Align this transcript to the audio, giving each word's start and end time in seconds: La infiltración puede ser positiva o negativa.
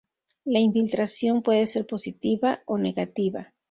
La 0.45 0.57
infiltración 0.57 1.43
puede 1.43 1.67
ser 1.67 1.85
positiva 1.85 2.63
o 2.65 2.79
negativa. 2.79 3.53